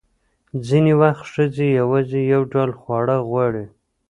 ځینې 0.67 0.93
وخت 1.01 1.23
ښځې 1.33 1.67
یوازې 1.79 2.21
یو 2.33 2.41
ډول 2.51 2.71
خواړه 2.79 3.15
غواړي. 3.27 3.65